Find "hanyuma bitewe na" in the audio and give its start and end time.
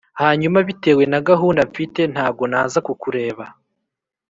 0.21-1.19